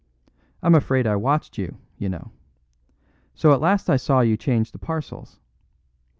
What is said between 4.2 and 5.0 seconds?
you change the